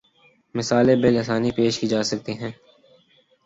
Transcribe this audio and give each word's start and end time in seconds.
مثالیں 0.55 0.99
باآسانی 1.01 1.51
پیش 1.57 1.73
کی 1.79 1.87
جا 1.87 2.01
سکتی 2.09 2.33
ہیں 2.39 2.51